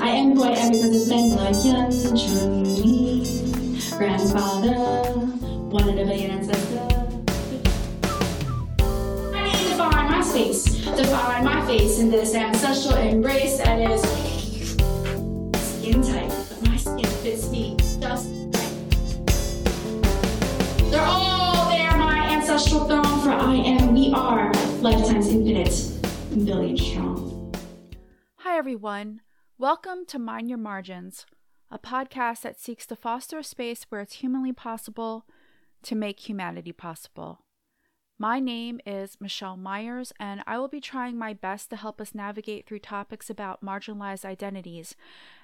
[0.00, 1.56] I am who I am because it's been like
[2.78, 3.24] Lee,
[3.98, 4.72] grandfather,
[5.68, 6.80] one in a billion ancestor.
[9.34, 14.00] I need to define my space, define my face in this ancestral embrace that is
[15.60, 18.74] skin tight, but my skin fits me just right.
[20.90, 25.74] They're all there, my ancestral throne, for I am, we are, lifetimes infinite,
[26.42, 27.52] billion strong.
[28.38, 29.20] Hi, everyone.
[29.56, 31.26] Welcome to Mind Your Margins,
[31.70, 35.26] a podcast that seeks to foster a space where it's humanly possible
[35.84, 37.44] to make humanity possible.
[38.18, 42.16] My name is Michelle Myers, and I will be trying my best to help us
[42.16, 44.96] navigate through topics about marginalized identities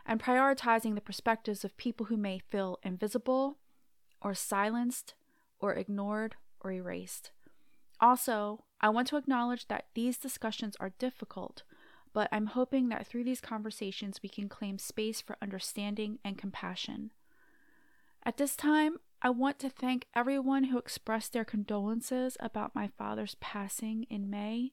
[0.04, 3.58] and prioritizing the perspectives of people who may feel invisible,
[4.20, 5.14] or silenced,
[5.60, 7.30] or ignored, or erased.
[8.00, 11.62] Also, I want to acknowledge that these discussions are difficult,
[12.12, 17.12] but I'm hoping that through these conversations we can claim space for understanding and compassion.
[18.24, 23.36] At this time, I want to thank everyone who expressed their condolences about my father's
[23.40, 24.72] passing in May.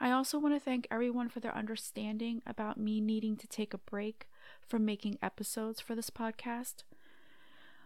[0.00, 3.78] I also want to thank everyone for their understanding about me needing to take a
[3.78, 4.26] break
[4.66, 6.82] from making episodes for this podcast.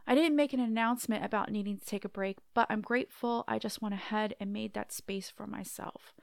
[0.07, 3.59] I didn't make an announcement about needing to take a break, but I'm grateful I
[3.59, 6.15] just went ahead and made that space for myself.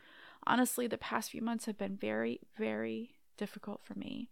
[0.46, 4.30] Honestly, the past few months have been very, very difficult for me.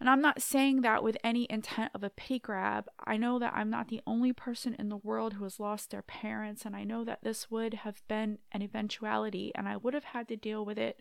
[0.00, 2.88] And I'm not saying that with any intent of a pity grab.
[3.04, 6.00] I know that I'm not the only person in the world who has lost their
[6.00, 10.04] parents, and I know that this would have been an eventuality, and I would have
[10.04, 11.00] had to deal with it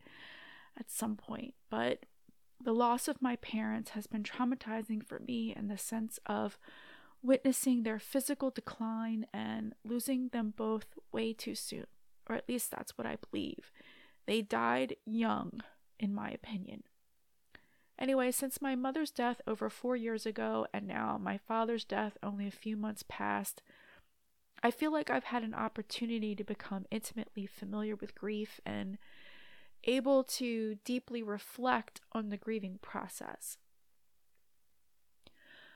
[0.77, 1.53] at some point.
[1.69, 2.05] But
[2.61, 6.57] the loss of my parents has been traumatizing for me in the sense of
[7.21, 11.85] witnessing their physical decline and losing them both way too soon,
[12.29, 13.71] or at least that's what I believe.
[14.27, 15.61] They died young,
[15.99, 16.83] in my opinion.
[17.97, 22.47] Anyway, since my mother's death over four years ago and now my father's death only
[22.47, 23.61] a few months past,
[24.63, 28.97] I feel like I've had an opportunity to become intimately familiar with grief and
[29.85, 33.57] able to deeply reflect on the grieving process.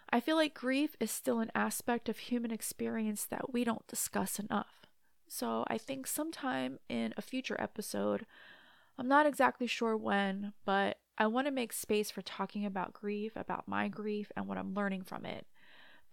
[0.09, 4.37] I feel like grief is still an aspect of human experience that we don't discuss
[4.37, 4.82] enough.
[5.27, 8.25] So I think sometime in a future episode,
[8.97, 13.33] I'm not exactly sure when, but I want to make space for talking about grief,
[13.35, 15.47] about my grief, and what I'm learning from it.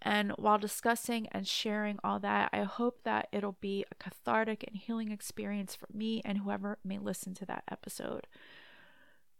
[0.01, 4.75] And while discussing and sharing all that, I hope that it'll be a cathartic and
[4.75, 8.25] healing experience for me and whoever may listen to that episode.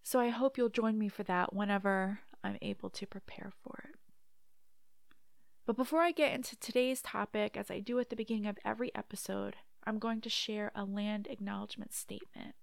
[0.03, 4.00] So I hope you'll join me for that whenever I'm able to prepare for it.
[5.66, 8.94] But before I get into today's topic, as I do at the beginning of every
[8.95, 12.55] episode, I'm going to share a land acknowledgement statement.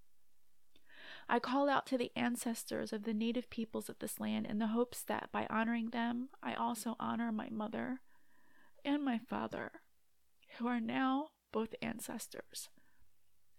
[1.28, 4.68] I call out to the ancestors of the native peoples of this land in the
[4.68, 8.00] hopes that by honoring them, I also honor my mother
[8.84, 9.72] and my father,
[10.58, 12.68] who are now both ancestors,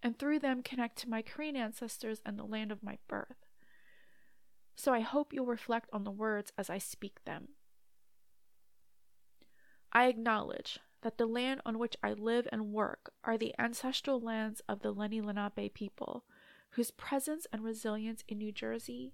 [0.02, 3.46] and through them connect to my Korean ancestors and the land of my birth.
[4.74, 7.48] So I hope you'll reflect on the words as I speak them.
[9.92, 14.60] I acknowledge that the land on which I live and work are the ancestral lands
[14.68, 16.24] of the Lenni Lenape people
[16.70, 19.12] whose presence and resilience in New Jersey,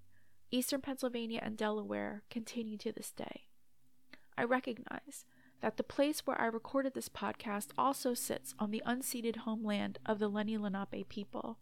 [0.50, 3.46] eastern Pennsylvania, and Delaware continue to this day.
[4.36, 5.24] I recognize
[5.62, 10.18] that the place where I recorded this podcast also sits on the unceded homeland of
[10.18, 11.58] the Lenni Lenape people.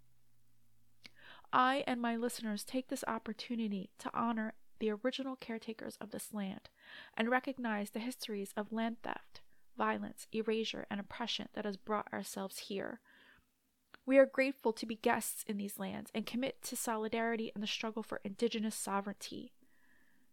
[1.52, 4.54] I and my listeners take this opportunity to honor
[4.84, 6.68] the original caretakers of this land
[7.16, 9.40] and recognize the histories of land theft,
[9.78, 13.00] violence, erasure, and oppression that has brought ourselves here
[14.06, 17.66] we are grateful to be guests in these lands and commit to solidarity and the
[17.66, 19.52] struggle for indigenous sovereignty.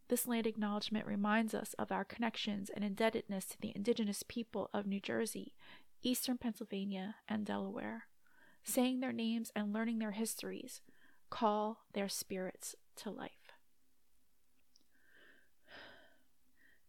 [0.10, 4.86] This land acknowledgement reminds us of our connections and indebtedness to the indigenous people of
[4.86, 5.54] New Jersey,
[6.04, 8.08] eastern Pennsylvania, and Delaware.
[8.64, 10.82] Saying their names and learning their histories
[11.30, 13.41] call their spirits to life.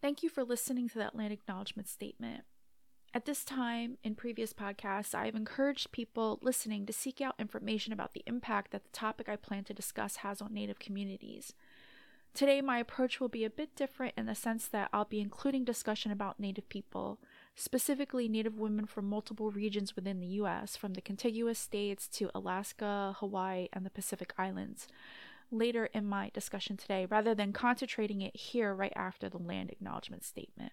[0.03, 2.43] Thank you for listening to that land acknowledgement statement.
[3.15, 7.93] At this time, in previous podcasts, I have encouraged people listening to seek out information
[7.93, 11.53] about the impact that the topic I plan to discuss has on Native communities.
[12.35, 15.65] Today, my approach will be a bit different in the sense that I'll be including
[15.65, 17.21] discussion about Native people,
[17.55, 23.15] specifically Native women from multiple regions within the U.S., from the contiguous states to Alaska,
[23.21, 24.89] Hawaii, and the Pacific Islands,
[25.53, 30.25] later in my discussion today, rather than concentrating it here right after the land acknowledgement
[30.25, 30.73] statement.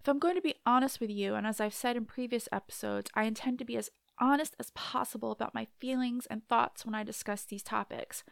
[0.00, 3.10] If I'm going to be honest with you, and as I've said in previous episodes,
[3.14, 3.90] I intend to be as
[4.20, 8.22] honest as possible about my feelings and thoughts when I discuss these topics.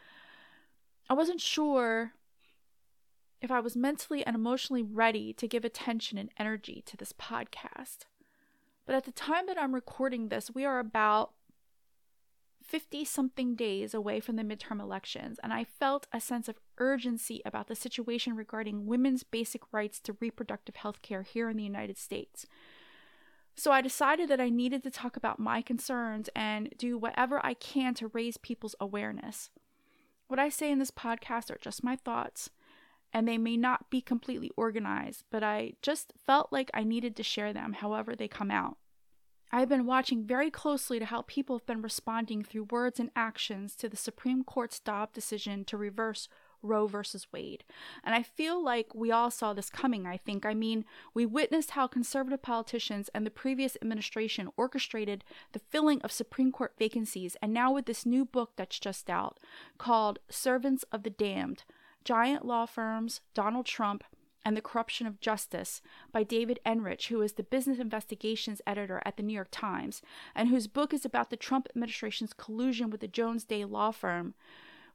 [1.10, 2.12] I wasn't sure
[3.42, 8.06] if I was mentally and emotionally ready to give attention and energy to this podcast.
[8.86, 11.32] But at the time that I'm recording this, we are about
[12.64, 17.42] 50 something days away from the midterm elections, and I felt a sense of urgency
[17.44, 21.98] about the situation regarding women's basic rights to reproductive health care here in the United
[21.98, 22.46] States.
[23.54, 27.54] So I decided that I needed to talk about my concerns and do whatever I
[27.54, 29.50] can to raise people's awareness.
[30.26, 32.50] What I say in this podcast are just my thoughts,
[33.12, 37.22] and they may not be completely organized, but I just felt like I needed to
[37.22, 38.78] share them however they come out.
[39.54, 43.12] I have been watching very closely to how people have been responding through words and
[43.14, 46.28] actions to the Supreme Court's Dobbs decision to reverse
[46.60, 47.62] Roe versus Wade.
[48.02, 50.44] And I feel like we all saw this coming, I think.
[50.44, 50.84] I mean,
[51.14, 55.22] we witnessed how conservative politicians and the previous administration orchestrated
[55.52, 59.38] the filling of Supreme Court vacancies, and now with this new book that's just out
[59.78, 61.62] called Servants of the Damned
[62.02, 64.02] Giant Law Firms, Donald Trump,
[64.44, 65.80] and the Corruption of Justice
[66.12, 70.02] by David Enrich, who is the business investigations editor at the New York Times,
[70.34, 74.34] and whose book is about the Trump administration's collusion with the Jones Day law firm,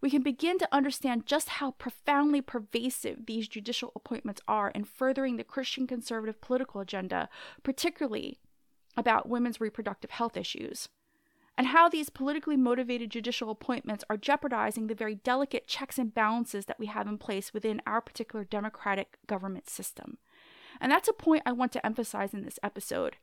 [0.02, 5.36] we can begin to understand just how profoundly pervasive these judicial appointments are in furthering
[5.36, 7.28] the Christian conservative political agenda,
[7.64, 8.40] particularly
[8.96, 10.88] about women's reproductive health issues,
[11.60, 16.68] and how these politically motivated judicial appointments are jeopardizing the very delicate checks and balances
[16.68, 20.18] that we have in place within our particular democratic government system.
[20.80, 23.18] And that's a point I want to emphasize in this episode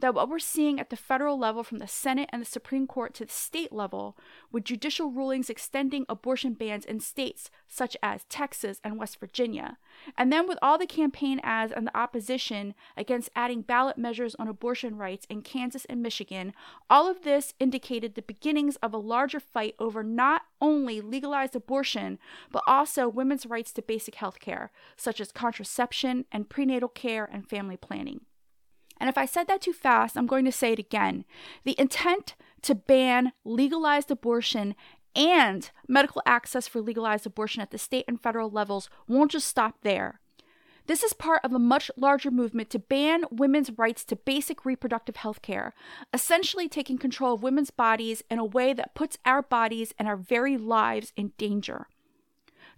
[0.00, 3.14] that what we're seeing at the federal level from the Senate and the Supreme Court
[3.14, 4.16] to the state level,
[4.52, 9.76] with judicial rulings extending abortion bans in states such as Texas and West Virginia,
[10.16, 14.48] and then with all the campaign ads and the opposition against adding ballot measures on
[14.48, 16.52] abortion rights in Kansas and Michigan,
[16.88, 22.18] all of this indicated the beginnings of a larger fight over not only legalized abortion,
[22.52, 27.48] but also women's rights to basic health care, such as contraception and prenatal care and
[27.48, 28.20] family planning.
[29.00, 31.24] And if I said that too fast, I'm going to say it again.
[31.64, 34.74] The intent to ban legalized abortion
[35.14, 39.76] and medical access for legalized abortion at the state and federal levels won't just stop
[39.82, 40.20] there.
[40.86, 45.16] This is part of a much larger movement to ban women's rights to basic reproductive
[45.16, 45.74] health care,
[46.14, 50.16] essentially taking control of women's bodies in a way that puts our bodies and our
[50.16, 51.88] very lives in danger.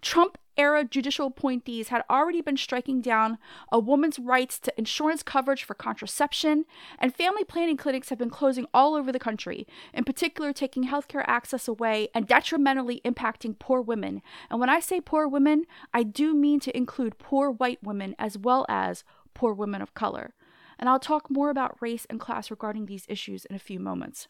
[0.01, 3.37] Trump era judicial appointees had already been striking down
[3.71, 6.65] a woman's rights to insurance coverage for contraception,
[6.99, 11.23] and family planning clinics have been closing all over the country, in particular, taking healthcare
[11.27, 14.21] access away and detrimentally impacting poor women.
[14.49, 18.37] And when I say poor women, I do mean to include poor white women as
[18.37, 19.03] well as
[19.33, 20.33] poor women of color.
[20.77, 24.27] And I'll talk more about race and class regarding these issues in a few moments.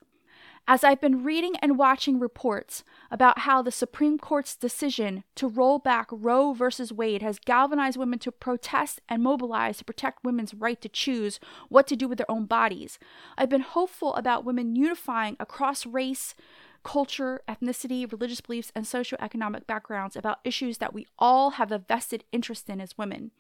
[0.68, 5.80] As I've been reading and watching reports about how the Supreme Court's decision to roll
[5.80, 6.66] back Roe v.
[6.94, 11.88] Wade has galvanized women to protest and mobilize to protect women's right to choose what
[11.88, 13.00] to do with their own bodies,
[13.38, 16.36] I've been hopeful about women unifying across race,
[16.84, 22.24] culture, ethnicity, religious beliefs, and socioeconomic backgrounds about issues that we all have a vested
[22.32, 23.32] interest in as women.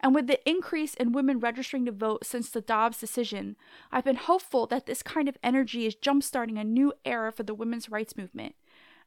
[0.00, 3.56] And with the increase in women registering to vote since the Dobbs decision,
[3.90, 7.54] I've been hopeful that this kind of energy is jumpstarting a new era for the
[7.54, 8.54] women's rights movement.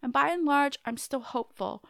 [0.01, 1.83] And by and large, I'm still hopeful.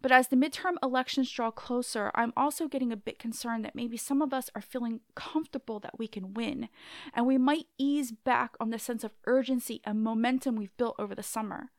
[0.00, 3.96] But as the midterm elections draw closer, I'm also getting a bit concerned that maybe
[3.96, 6.68] some of us are feeling comfortable that we can win,
[7.14, 11.14] and we might ease back on the sense of urgency and momentum we've built over
[11.14, 11.70] the summer.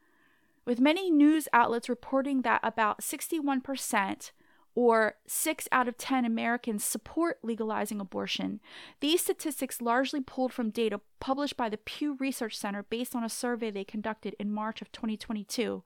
[0.65, 4.31] With many news outlets reporting that about 61%
[4.77, 8.59] or 6 out of 10 Americans support legalizing abortion.
[8.99, 13.29] These statistics largely pulled from data published by the Pew Research Center based on a
[13.29, 15.81] survey they conducted in March of 2022.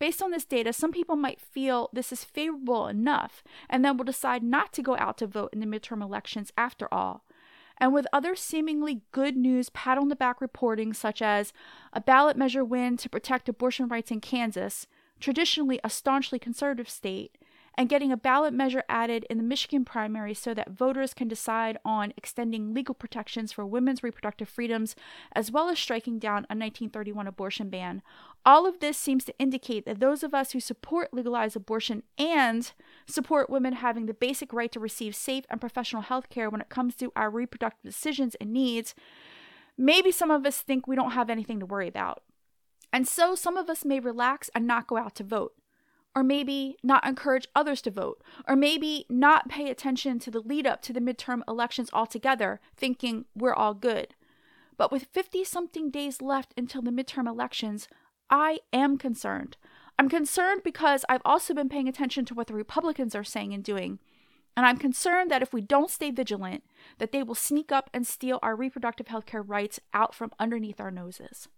[0.00, 4.04] Based on this data, some people might feel this is favorable enough and then will
[4.04, 7.24] decide not to go out to vote in the midterm elections after all.
[7.78, 11.52] And with other seemingly good news pat on the back reporting, such as
[11.92, 14.88] a ballot measure win to protect abortion rights in Kansas,
[15.20, 17.38] traditionally a staunchly conservative state,
[17.78, 21.78] and getting a ballot measure added in the Michigan primary so that voters can decide
[21.84, 24.96] on extending legal protections for women's reproductive freedoms,
[25.32, 28.02] as well as striking down a 1931 abortion ban.
[28.46, 32.72] All of this seems to indicate that those of us who support legalized abortion and
[33.06, 36.70] support women having the basic right to receive safe and professional health care when it
[36.70, 38.94] comes to our reproductive decisions and needs,
[39.76, 42.22] maybe some of us think we don't have anything to worry about.
[42.92, 45.52] And so some of us may relax and not go out to vote
[46.16, 50.66] or maybe not encourage others to vote, or maybe not pay attention to the lead
[50.66, 54.14] up to the midterm elections altogether, thinking we're all good.
[54.78, 57.86] But with 50 something days left until the midterm elections,
[58.30, 59.58] I am concerned.
[59.98, 63.62] I'm concerned because I've also been paying attention to what the Republicans are saying and
[63.62, 63.98] doing.
[64.56, 66.64] And I'm concerned that if we don't stay vigilant,
[66.96, 70.80] that they will sneak up and steal our reproductive health care rights out from underneath
[70.80, 71.48] our noses.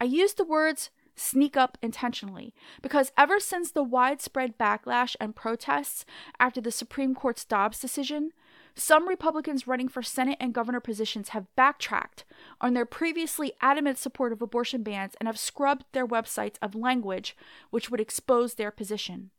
[0.00, 6.04] I use the words sneak up intentionally because ever since the widespread backlash and protests
[6.38, 8.32] after the Supreme Court's Dobbs decision,
[8.74, 12.24] some Republicans running for Senate and governor positions have backtracked
[12.60, 17.36] on their previously adamant support of abortion bans and have scrubbed their websites of language
[17.70, 19.30] which would expose their position.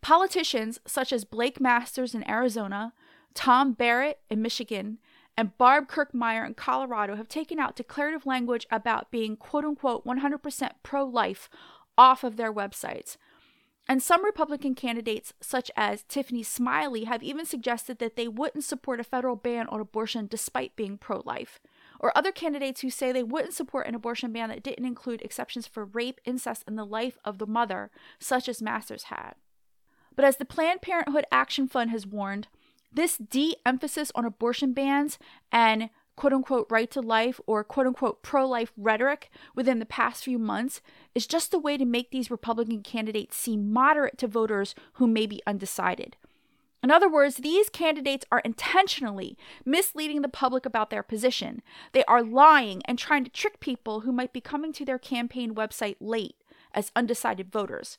[0.00, 2.92] Politicians such as Blake Masters in Arizona,
[3.34, 4.98] Tom Barrett in Michigan,
[5.40, 10.70] and Barb Kirkmeyer in Colorado have taken out declarative language about being quote unquote 100%
[10.82, 11.48] pro life
[11.96, 13.16] off of their websites.
[13.88, 19.00] And some Republican candidates, such as Tiffany Smiley, have even suggested that they wouldn't support
[19.00, 21.58] a federal ban on abortion despite being pro life.
[22.00, 25.66] Or other candidates who say they wouldn't support an abortion ban that didn't include exceptions
[25.66, 29.36] for rape, incest, and the life of the mother, such as Masters had.
[30.14, 32.48] But as the Planned Parenthood Action Fund has warned,
[32.92, 35.18] this de emphasis on abortion bans
[35.52, 40.24] and quote unquote right to life or quote unquote pro life rhetoric within the past
[40.24, 40.82] few months
[41.14, 45.26] is just a way to make these Republican candidates seem moderate to voters who may
[45.26, 46.16] be undecided.
[46.82, 51.62] In other words, these candidates are intentionally misleading the public about their position.
[51.92, 55.54] They are lying and trying to trick people who might be coming to their campaign
[55.54, 56.36] website late
[56.72, 57.98] as undecided voters.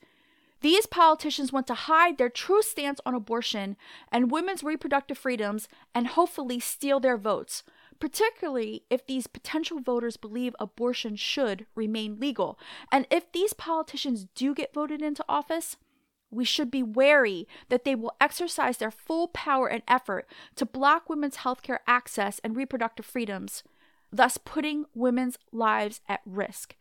[0.61, 3.77] These politicians want to hide their true stance on abortion
[4.11, 7.63] and women's reproductive freedoms and hopefully steal their votes,
[7.99, 12.59] particularly if these potential voters believe abortion should remain legal.
[12.91, 15.77] And if these politicians do get voted into office,
[16.29, 21.09] we should be wary that they will exercise their full power and effort to block
[21.09, 23.63] women's healthcare access and reproductive freedoms,
[24.11, 26.75] thus putting women's lives at risk.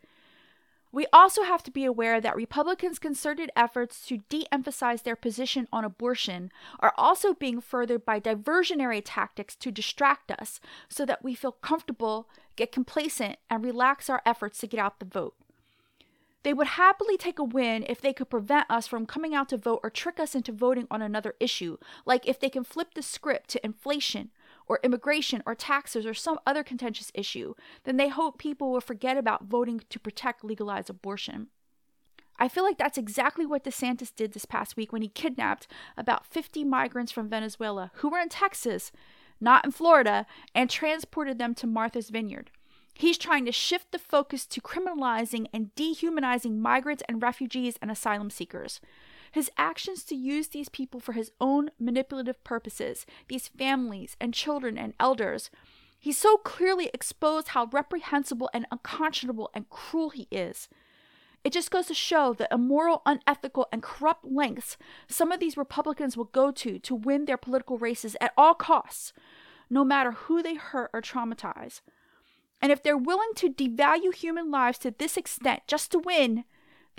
[0.93, 5.69] We also have to be aware that Republicans' concerted efforts to de emphasize their position
[5.73, 11.35] on abortion are also being furthered by diversionary tactics to distract us so that we
[11.35, 15.37] feel comfortable, get complacent, and relax our efforts to get out the vote.
[16.43, 19.59] They would happily take a win if they could prevent us from coming out to
[19.59, 23.03] vote or trick us into voting on another issue, like if they can flip the
[23.03, 24.31] script to inflation
[24.71, 29.17] or immigration or taxes or some other contentious issue, then they hope people will forget
[29.17, 31.49] about voting to protect legalized abortion.
[32.39, 36.25] I feel like that's exactly what DeSantis did this past week when he kidnapped about
[36.25, 38.93] 50 migrants from Venezuela who were in Texas,
[39.41, 40.25] not in Florida,
[40.55, 42.53] and transported them to Martha's Vineyard.
[42.95, 48.31] He's trying to shift the focus to criminalizing and dehumanizing migrants and refugees and asylum
[48.31, 48.81] seekers.
[49.31, 54.77] His actions to use these people for his own manipulative purposes, these families and children
[54.77, 55.51] and elders,
[55.99, 60.69] he so clearly exposed how reprehensible and unconscionable and cruel he is.
[61.45, 64.77] It just goes to show the immoral, unethical, and corrupt lengths
[65.09, 69.13] some of these Republicans will go to to win their political races at all costs,
[69.69, 71.81] no matter who they hurt or traumatize.
[72.63, 76.45] And if they're willing to devalue human lives to this extent just to win,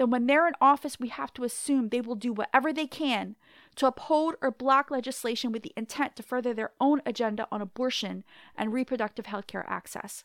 [0.01, 3.35] then when they're in office, we have to assume they will do whatever they can
[3.75, 8.23] to uphold or block legislation with the intent to further their own agenda on abortion
[8.57, 10.23] and reproductive health care access.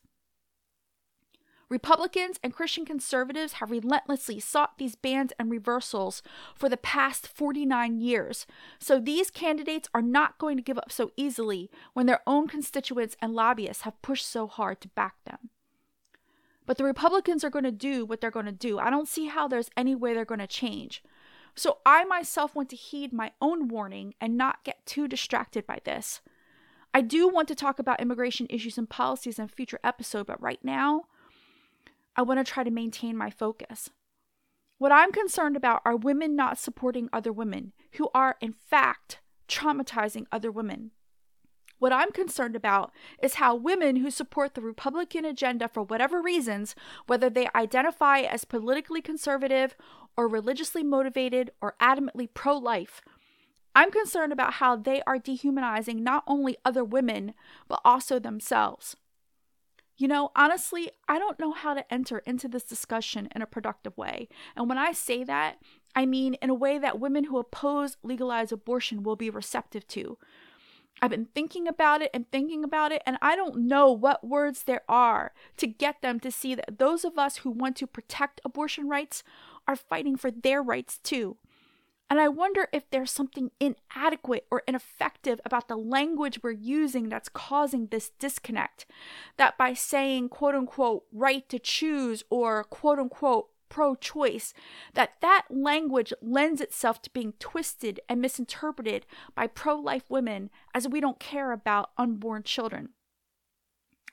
[1.69, 6.23] Republicans and Christian conservatives have relentlessly sought these bans and reversals
[6.55, 8.47] for the past 49 years,
[8.79, 13.15] so these candidates are not going to give up so easily when their own constituents
[13.21, 15.51] and lobbyists have pushed so hard to back them.
[16.67, 18.79] But the Republicans are going to do what they're going to do.
[18.79, 21.03] I don't see how there's any way they're going to change.
[21.55, 25.81] So I myself want to heed my own warning and not get too distracted by
[25.85, 26.21] this.
[26.93, 30.43] I do want to talk about immigration issues and policies in a future episode, but
[30.43, 31.05] right now,
[32.15, 33.91] I want to try to maintain my focus.
[34.79, 40.27] What I'm concerned about are women not supporting other women who are, in fact, traumatizing
[40.31, 40.91] other women.
[41.79, 42.93] What I'm concerned about
[43.23, 46.75] is how women who support the Republican agenda for whatever reasons,
[47.07, 49.77] whether they identify as politically conservative
[50.17, 53.03] or religiously motivated or adamantly pro life,
[53.75, 57.35] I'm concerned about how they are dehumanizing not only other women,
[57.69, 58.97] but also themselves.
[59.99, 63.97] You know, honestly, I don't know how to enter into this discussion in a productive
[63.99, 64.29] way.
[64.55, 65.57] And when I say that,
[65.95, 70.19] I mean in a way that women who oppose legalized abortion will be receptive to.
[71.03, 74.63] I've been thinking about it and thinking about it, and I don't know what words
[74.63, 78.41] there are to get them to see that those of us who want to protect
[78.45, 79.23] abortion rights
[79.69, 81.37] are fighting for their rights too.
[82.09, 87.29] And I wonder if there's something inadequate or ineffective about the language we're using that's
[87.29, 88.87] causing this disconnect.
[89.39, 94.55] That by saying, quote unquote, right to choose or quote unquote, pro choice
[94.95, 100.89] that that language lends itself to being twisted and misinterpreted by pro life women as
[100.89, 102.91] we don't care about unborn children.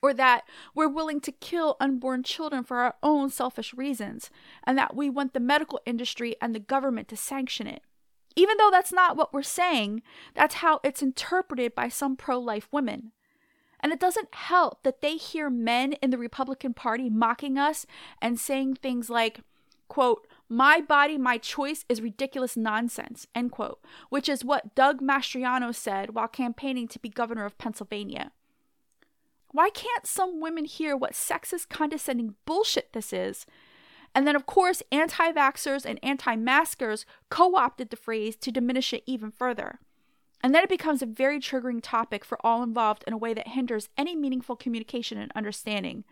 [0.02, 0.42] Or that
[0.74, 4.28] we're willing to kill unborn children for our own selfish reasons,
[4.64, 7.82] and that we want the medical industry and the government to sanction it.
[8.36, 10.02] Even though that's not what we're saying,
[10.34, 13.12] that's how it's interpreted by some pro life women.
[13.84, 17.84] And it doesn't help that they hear men in the Republican Party mocking us
[18.22, 19.40] and saying things like,
[19.88, 25.74] quote, my body, my choice is ridiculous nonsense, end quote, which is what Doug Mastriano
[25.74, 28.32] said while campaigning to be governor of Pennsylvania.
[29.52, 33.44] Why can't some women hear what sexist, condescending bullshit this is?
[34.14, 38.94] And then, of course, anti vaxxers and anti maskers co opted the phrase to diminish
[38.94, 39.78] it even further.
[40.44, 43.48] And then it becomes a very triggering topic for all involved in a way that
[43.48, 46.04] hinders any meaningful communication and understanding.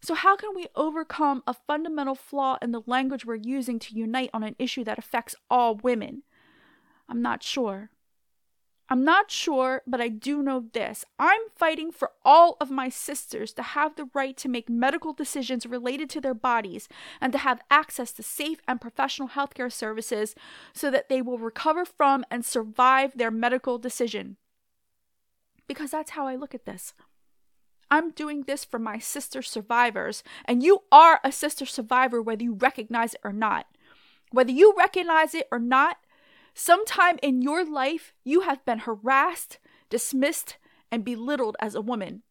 [0.00, 4.30] So, how can we overcome a fundamental flaw in the language we're using to unite
[4.34, 6.24] on an issue that affects all women?
[7.08, 7.90] I'm not sure.
[8.90, 11.06] I'm not sure, but I do know this.
[11.18, 15.64] I'm fighting for all of my sisters to have the right to make medical decisions
[15.64, 16.86] related to their bodies
[17.20, 20.34] and to have access to safe and professional healthcare services
[20.74, 24.36] so that they will recover from and survive their medical decision.
[25.66, 26.92] Because that's how I look at this.
[27.90, 32.54] I'm doing this for my sister survivors, and you are a sister survivor whether you
[32.54, 33.66] recognize it or not.
[34.30, 35.98] Whether you recognize it or not,
[36.54, 39.58] Sometime in your life, you have been harassed,
[39.90, 40.56] dismissed,
[40.90, 42.22] and belittled as a woman.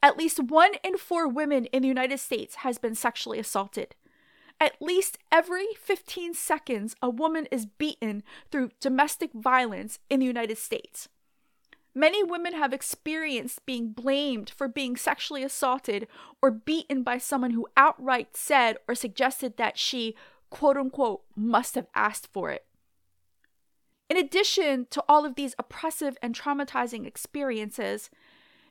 [0.00, 3.96] At least one in four women in the United States has been sexually assaulted.
[4.60, 10.58] At least every 15 seconds, a woman is beaten through domestic violence in the United
[10.58, 11.08] States.
[11.92, 16.06] Many women have experienced being blamed for being sexually assaulted
[16.40, 20.14] or beaten by someone who outright said or suggested that she,
[20.50, 22.64] quote unquote, must have asked for it.
[24.08, 28.08] In addition to all of these oppressive and traumatizing experiences,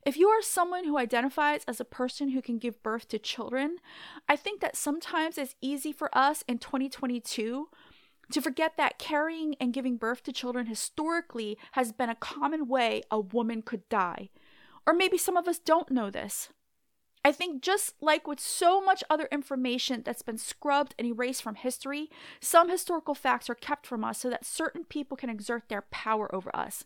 [0.06, 3.78] if you are someone who identifies as a person who can give birth to children,
[4.30, 7.68] I think that sometimes it's easy for us in 2022
[8.32, 13.02] to forget that carrying and giving birth to children historically has been a common way
[13.12, 14.30] a woman could die.
[14.88, 16.50] Or maybe some of us don't know this.
[17.26, 21.56] I think just like with so much other information that's been scrubbed and erased from
[21.56, 25.82] history, some historical facts are kept from us so that certain people can exert their
[25.90, 26.86] power over us.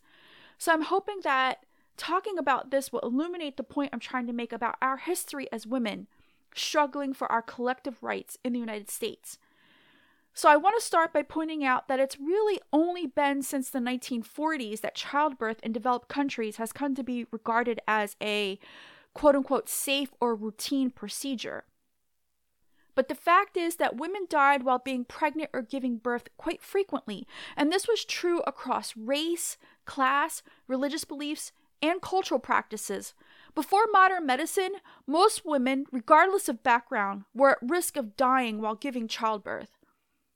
[0.58, 1.66] So I'm hoping that
[1.98, 5.68] talking about this will illuminate the point I'm trying to make about our history as
[5.68, 6.08] women
[6.56, 9.40] struggling for our collective rights in the United States.
[10.34, 13.80] So I want to start by pointing out that it's really only been since the
[13.80, 18.58] 1940s that childbirth in developed countries has come to be regarded as a
[19.14, 21.66] quote unquote safe or routine procedure.
[22.96, 27.26] But the fact is that women died while being pregnant or giving birth quite frequently,
[27.56, 33.14] and this was true across race, class, religious beliefs, and cultural practices.
[33.56, 34.74] Before modern medicine,
[35.08, 39.78] most women, regardless of background, were at risk of dying while giving childbirth.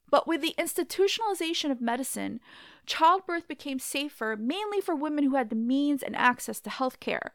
[0.10, 2.40] But with the institutionalization of medicine,
[2.86, 7.34] childbirth became safer mainly for women who had the means and access to health care,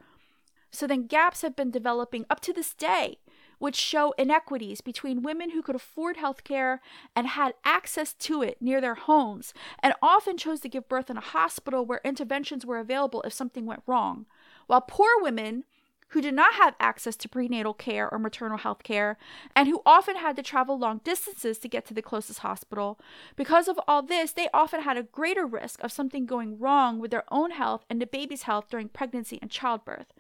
[0.71, 3.19] so then gaps have been developing up to this day,
[3.59, 6.81] which show inequities between women who could afford health care
[7.17, 9.53] and had access to it near their homes,
[9.83, 13.67] and often chose to give birth in a hospital where interventions were available if something
[13.67, 14.27] went wrong,
[14.67, 15.65] while poor women
[16.13, 19.19] who did not have access to prenatal care or maternal health care,
[19.55, 22.99] and who often had to travel long distances to get to the closest hospital.
[23.37, 27.11] Because of all this, they often had a greater risk of something going wrong with
[27.11, 30.15] their own health and the baby's health during pregnancy and childbirth.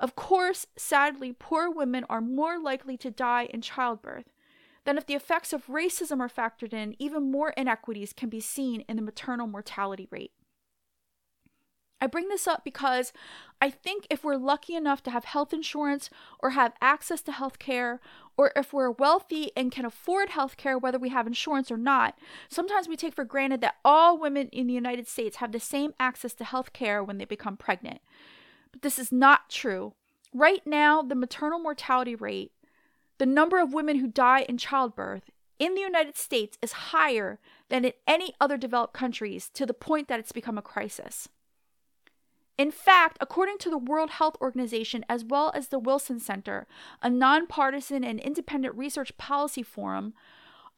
[0.00, 4.32] Of course, sadly, poor women are more likely to die in childbirth.
[4.84, 8.80] Then, if the effects of racism are factored in, even more inequities can be seen
[8.88, 10.32] in the maternal mortality rate.
[12.00, 13.12] I bring this up because
[13.60, 16.08] I think if we're lucky enough to have health insurance
[16.38, 18.00] or have access to health care,
[18.38, 22.18] or if we're wealthy and can afford health care whether we have insurance or not,
[22.48, 25.92] sometimes we take for granted that all women in the United States have the same
[26.00, 28.00] access to health care when they become pregnant.
[28.72, 29.94] But this is not true.
[30.32, 32.52] Right now, the maternal mortality rate,
[33.18, 37.84] the number of women who die in childbirth in the United States is higher than
[37.84, 41.28] in any other developed countries to the point that it's become a crisis.
[42.56, 46.66] In fact, according to the World Health Organization as well as the Wilson Center,
[47.02, 50.14] a nonpartisan and independent research policy forum,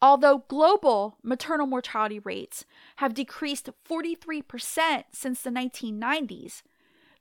[0.01, 2.65] although global maternal mortality rates
[2.97, 6.63] have decreased 43% since the 1990s,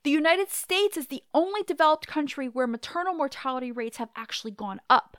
[0.04, 4.80] the United States is the only developed country where maternal mortality rates have actually gone
[4.90, 5.16] up.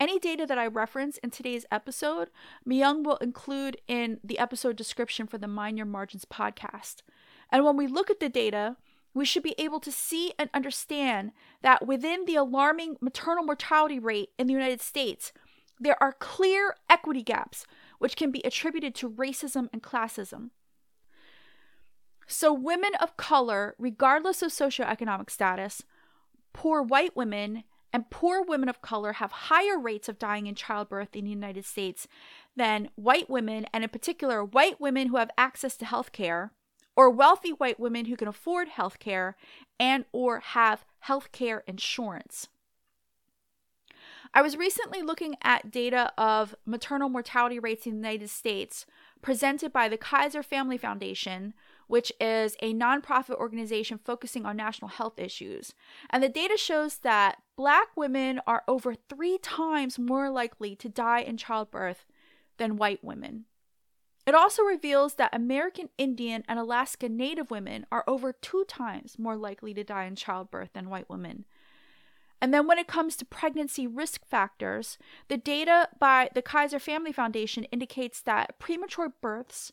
[0.00, 2.28] Any data that I reference in today's episode,
[2.68, 7.02] Myung will include in the episode description for the Mind Your Margins podcast.
[7.50, 8.76] And when we look at the data,
[9.14, 14.30] we should be able to see and understand that within the alarming maternal mortality rate
[14.38, 15.32] in the United States,
[15.78, 17.66] there are clear equity gaps
[17.98, 20.50] which can be attributed to racism and classism.
[22.32, 25.82] So, women of color, regardless of socioeconomic status,
[26.54, 31.14] poor white women, and poor women of color have higher rates of dying in childbirth
[31.14, 32.08] in the United States
[32.56, 36.52] than white women, and in particular, white women who have access to health care,
[36.96, 39.36] or wealthy white women who can afford health care
[39.78, 42.48] and or have health care insurance.
[44.32, 48.86] I was recently looking at data of maternal mortality rates in the United States
[49.20, 51.52] presented by the Kaiser Family Foundation,
[51.92, 55.74] which is a nonprofit organization focusing on national health issues.
[56.08, 61.20] And the data shows that black women are over three times more likely to die
[61.20, 62.06] in childbirth
[62.56, 63.44] than white women.
[64.24, 69.36] It also reveals that American Indian and Alaska Native women are over two times more
[69.36, 71.44] likely to die in childbirth than white women.
[72.40, 74.96] And then when it comes to pregnancy risk factors,
[75.28, 79.72] the data by the Kaiser Family Foundation indicates that premature births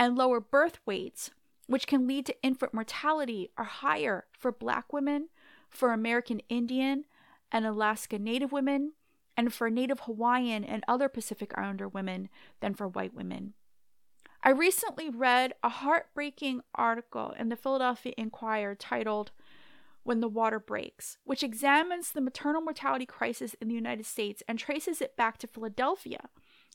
[0.00, 1.30] and lower birth weights
[1.70, 5.28] which can lead to infant mortality, are higher for Black women,
[5.68, 7.04] for American Indian
[7.52, 8.94] and Alaska Native women,
[9.36, 12.28] and for Native Hawaiian and other Pacific Islander women
[12.58, 13.54] than for white women.
[14.42, 19.30] I recently read a heartbreaking article in the Philadelphia Inquirer titled
[20.02, 24.58] When the Water Breaks, which examines the maternal mortality crisis in the United States and
[24.58, 26.30] traces it back to Philadelphia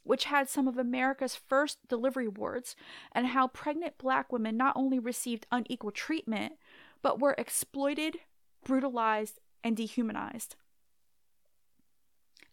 [0.05, 2.75] which had some of America's first delivery wards,
[3.11, 6.53] and how pregnant black women not only received unequal treatment,
[7.01, 8.19] but were exploited,
[8.63, 10.55] brutalized, and dehumanized.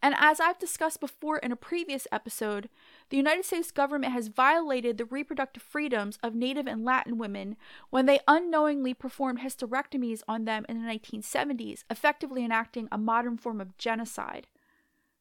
[0.04, 2.68] And as I've discussed before in a previous episode,
[3.10, 7.56] the United States government has violated the reproductive freedoms of Native and Latin women
[7.90, 13.60] when they unknowingly performed hysterectomies on them in the 1970s, effectively enacting a modern form
[13.60, 14.48] of genocide.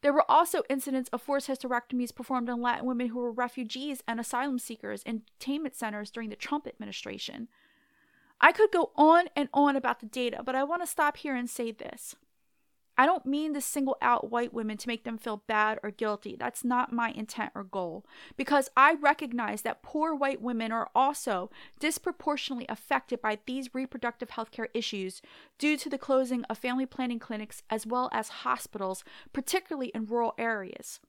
[0.01, 4.19] There were also incidents of forced hysterectomies performed on Latin women who were refugees and
[4.19, 7.47] asylum seekers in detainment centers during the Trump administration.
[8.39, 11.35] I could go on and on about the data, but I want to stop here
[11.35, 12.15] and say this.
[13.01, 16.35] I don't mean to single out white women to make them feel bad or guilty.
[16.35, 18.05] That's not my intent or goal.
[18.37, 24.67] Because I recognize that poor white women are also disproportionately affected by these reproductive healthcare
[24.75, 25.19] issues
[25.57, 30.35] due to the closing of family planning clinics as well as hospitals, particularly in rural
[30.37, 30.99] areas.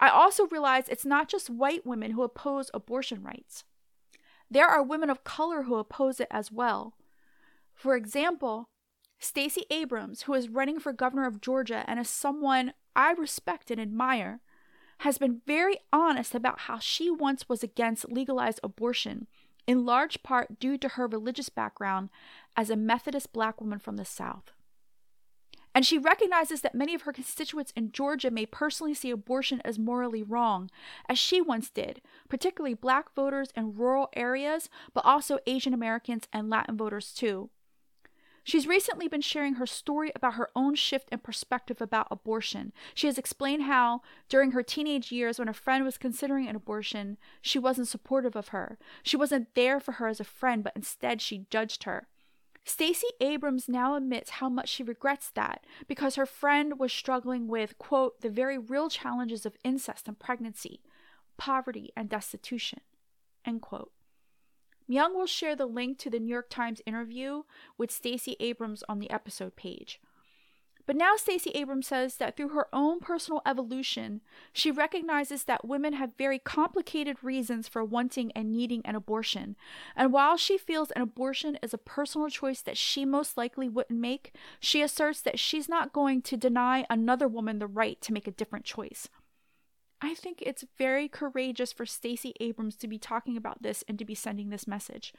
[0.00, 3.62] I also realize it's not just white women who oppose abortion rights.
[4.50, 6.94] There are women of color who oppose it as well.
[7.72, 8.70] For example,
[9.18, 13.80] Stacey Abrams, who is running for governor of Georgia and is someone I respect and
[13.80, 14.40] admire,
[14.98, 19.26] has been very honest about how she once was against legalized abortion,
[19.66, 22.08] in large part due to her religious background
[22.56, 24.52] as a Methodist black woman from the South.
[25.74, 29.78] And she recognizes that many of her constituents in Georgia may personally see abortion as
[29.78, 30.70] morally wrong,
[31.06, 32.00] as she once did,
[32.30, 37.50] particularly black voters in rural areas, but also Asian Americans and Latin voters too.
[38.46, 42.72] She's recently been sharing her story about her own shift in perspective about abortion.
[42.94, 47.16] She has explained how, during her teenage years, when a friend was considering an abortion,
[47.42, 48.78] she wasn't supportive of her.
[49.02, 52.06] She wasn't there for her as a friend, but instead she judged her.
[52.64, 57.76] Stacey Abrams now admits how much she regrets that because her friend was struggling with,
[57.78, 60.82] quote, the very real challenges of incest and pregnancy,
[61.36, 62.78] poverty, and destitution,
[63.44, 63.90] end quote.
[64.90, 67.42] Myung will share the link to the New York Times interview
[67.76, 70.00] with Stacey Abrams on the episode page.
[70.86, 74.20] But now Stacey Abrams says that through her own personal evolution,
[74.52, 79.56] she recognizes that women have very complicated reasons for wanting and needing an abortion.
[79.96, 83.98] And while she feels an abortion is a personal choice that she most likely wouldn't
[83.98, 88.28] make, she asserts that she's not going to deny another woman the right to make
[88.28, 89.08] a different choice.
[90.06, 94.04] I think it's very courageous for Stacey Abrams to be talking about this and to
[94.04, 95.12] be sending this message.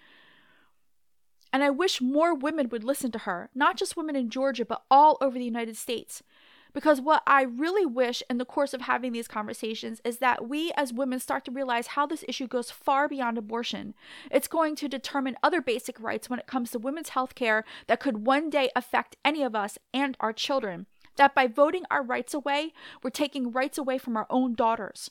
[1.51, 4.83] And I wish more women would listen to her, not just women in Georgia, but
[4.89, 6.23] all over the United States.
[6.71, 10.71] Because what I really wish in the course of having these conversations is that we
[10.77, 13.93] as women start to realize how this issue goes far beyond abortion.
[14.31, 17.99] It's going to determine other basic rights when it comes to women's health care that
[17.99, 20.85] could one day affect any of us and our children
[21.17, 25.09] that by voting our rights away, we're taking rights away from our own daughters.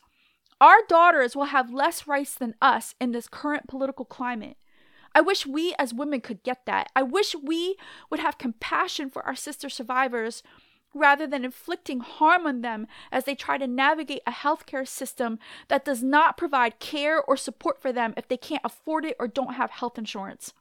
[0.61, 4.57] Our daughters will have less rights than us in this current political climate.
[5.15, 6.89] I wish we as women could get that.
[6.95, 7.77] I wish we
[8.11, 10.43] would have compassion for our sister survivors
[10.95, 15.39] rather than inflicting harm on them as they try to navigate a healthcare system
[15.69, 19.29] that does not provide care or support for them if they can't afford it or
[19.29, 20.53] don't have health insurance.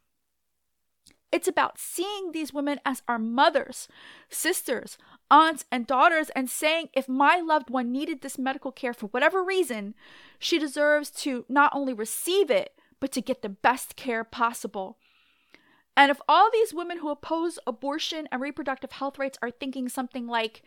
[1.31, 3.88] It's about seeing these women as our mothers,
[4.29, 4.97] sisters,
[5.32, 9.44] aunts, and daughters and saying if my loved one needed this medical care for whatever
[9.44, 9.96] reason,
[10.40, 14.98] she deserves to not only receive it, but to get the best care possible.
[15.98, 20.28] And if all these women who oppose abortion and reproductive health rights are thinking something
[20.28, 20.62] like,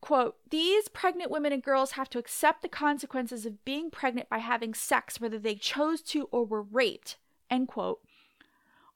[0.00, 4.38] quote, these pregnant women and girls have to accept the consequences of being pregnant by
[4.38, 7.16] having sex, whether they chose to or were raped,
[7.50, 8.00] end quote.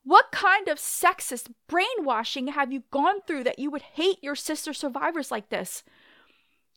[0.09, 4.73] What kind of sexist brainwashing have you gone through that you would hate your sister
[4.73, 5.85] survivors like this?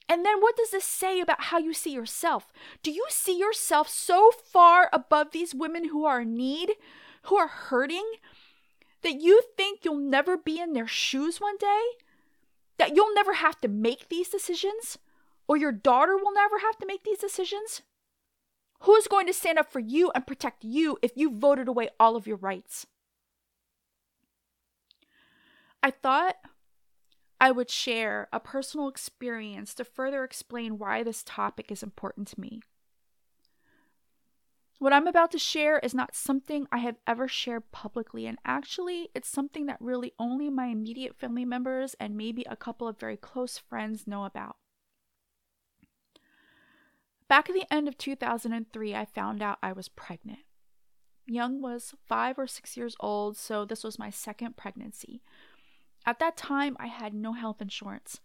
[0.10, 2.52] And then what does this say about how you see yourself?
[2.84, 6.72] Do you see yourself so far above these women who are in need,
[7.24, 8.04] who are hurting,
[9.02, 11.84] that you think you'll never be in their shoes one day?
[12.80, 14.98] That you'll never have to make these decisions?
[15.48, 17.82] Or your daughter will never have to make these decisions?
[18.82, 22.18] Who's going to stand up for you and protect you if you voted away all
[22.18, 22.88] of your rights?
[25.84, 26.36] I thought
[27.40, 32.40] I would share a personal experience to further explain why this topic is important to
[32.40, 32.62] me.
[34.78, 39.10] What I'm about to share is not something I have ever shared publicly, and actually,
[39.14, 43.18] it's something that really only my immediate family members and maybe a couple of very
[43.18, 44.58] close friends know about.
[47.28, 50.40] Back at the end of 2003, I found out I was pregnant.
[51.30, 55.22] Myung was five or six years old, so this was my second pregnancy.
[56.06, 58.20] At that time, I had no health insurance.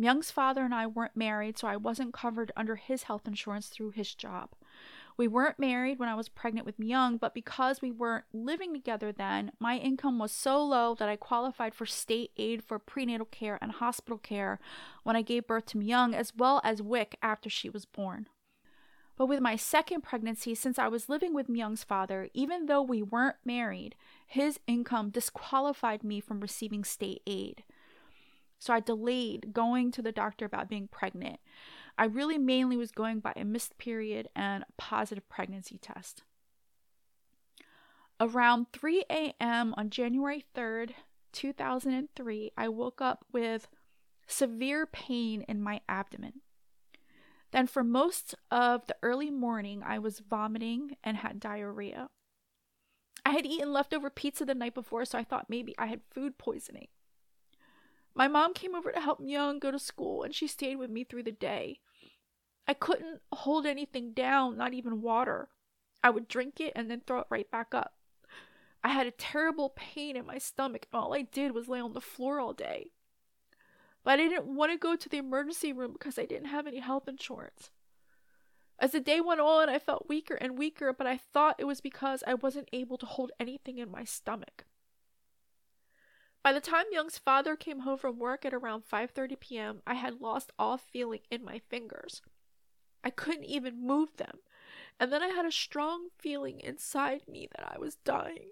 [0.00, 3.90] Myung's father and I weren't married, so I wasn't covered under his health insurance through
[3.90, 4.50] his job.
[5.16, 9.12] We weren't married when I was pregnant with Myung, but because we weren't living together
[9.12, 13.58] then, my income was so low that I qualified for state aid for prenatal care
[13.60, 14.58] and hospital care
[15.02, 18.26] when I gave birth to Myung, as well as WIC after she was born.
[19.16, 23.02] But with my second pregnancy, since I was living with Myung's father, even though we
[23.02, 23.94] weren't married,
[24.26, 27.64] his income disqualified me from receiving state aid.
[28.58, 31.40] So I delayed going to the doctor about being pregnant.
[31.98, 36.22] I really mainly was going by a missed period and a positive pregnancy test.
[38.20, 39.74] Around 3 a.m.
[39.76, 40.92] on January 3rd,
[41.32, 43.66] 2003, I woke up with
[44.26, 46.34] severe pain in my abdomen.
[47.52, 52.08] Then, for most of the early morning, I was vomiting and had diarrhea.
[53.24, 56.38] I had eaten leftover pizza the night before, so I thought maybe I had food
[56.38, 56.88] poisoning.
[58.14, 61.04] My mom came over to help Myung go to school, and she stayed with me
[61.04, 61.80] through the day.
[62.66, 65.48] I couldn't hold anything down, not even water.
[66.02, 67.94] I would drink it and then throw it right back up.
[68.82, 71.92] I had a terrible pain in my stomach, and all I did was lay on
[71.92, 72.90] the floor all day.
[74.04, 76.80] But I didn't want to go to the emergency room because I didn't have any
[76.80, 77.70] health insurance.
[78.78, 81.80] As the day went on, I felt weaker and weaker, but I thought it was
[81.80, 84.64] because I wasn't able to hold anything in my stomach.
[86.42, 90.20] By the time Myung's father came home from work at around 5:30 p.m., I had
[90.20, 92.22] lost all feeling in my fingers.
[93.04, 94.40] I couldn't even move them.
[94.98, 98.50] And then I had a strong feeling inside me that I was dying.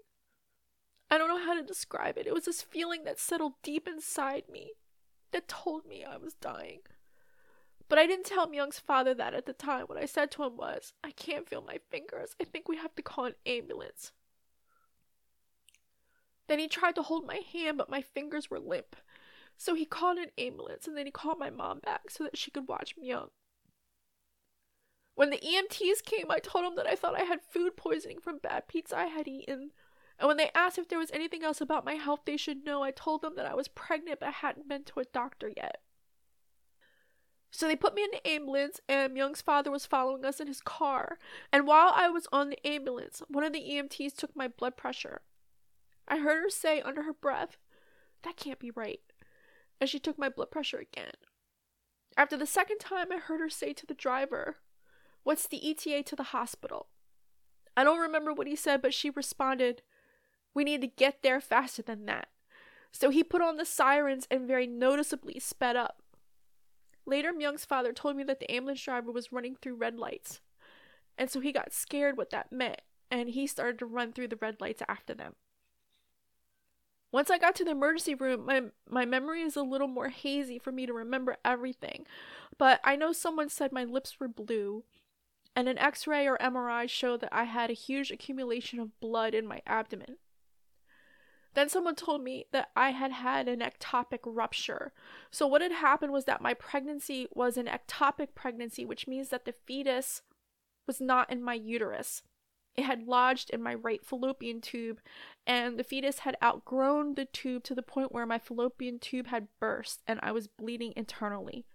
[1.09, 2.25] I don't know how to describe it.
[2.25, 4.71] It was this feeling that settled deep inside me
[5.31, 6.79] that told me I was dying.
[7.89, 9.85] But I didn't tell Myung's father that at the time.
[9.85, 12.35] What I said to him was, I can't feel my fingers.
[12.39, 14.13] I think we have to call an ambulance.
[16.47, 18.95] Then he tried to hold my hand, but my fingers were limp.
[19.57, 22.49] So he called an ambulance and then he called my mom back so that she
[22.49, 23.29] could watch Myung.
[25.13, 28.39] When the EMTs came, I told them that I thought I had food poisoning from
[28.39, 29.71] bad pizza I had eaten.
[30.21, 32.83] And when they asked if there was anything else about my health they should know,
[32.83, 35.81] I told them that I was pregnant but hadn't been to a doctor yet.
[37.49, 40.61] So they put me in the ambulance, and Myung's father was following us in his
[40.61, 41.17] car.
[41.51, 45.21] And while I was on the ambulance, one of the EMTs took my blood pressure.
[46.07, 47.57] I heard her say under her breath,
[48.21, 49.01] That can't be right.
[49.81, 51.13] And she took my blood pressure again.
[52.15, 54.57] After the second time, I heard her say to the driver,
[55.23, 56.89] What's the ETA to the hospital?
[57.75, 59.81] I don't remember what he said, but she responded,
[60.53, 62.27] We need to get there faster than that.
[62.91, 66.01] So he put on the sirens and very noticeably sped up.
[67.05, 70.41] Later, Myung's father told me that the ambulance driver was running through red lights.
[71.17, 74.37] And so he got scared what that meant, and he started to run through the
[74.39, 75.35] red lights after them.
[77.11, 80.57] Once I got to the emergency room, my my memory is a little more hazy
[80.57, 82.05] for me to remember everything.
[82.57, 84.83] But I know someone said my lips were blue,
[85.55, 89.45] and an x-ray or MRI showed that I had a huge accumulation of blood in
[89.45, 90.17] my abdomen.
[91.53, 94.93] Then someone told me that I had had an ectopic rupture.
[95.31, 99.45] So, what had happened was that my pregnancy was an ectopic pregnancy, which means that
[99.45, 100.21] the fetus
[100.87, 102.23] was not in my uterus.
[102.75, 105.01] It had lodged in my right fallopian tube,
[105.45, 109.49] and the fetus had outgrown the tube to the point where my fallopian tube had
[109.59, 111.65] burst and I was bleeding internally.